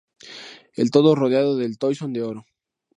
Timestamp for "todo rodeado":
0.89-1.57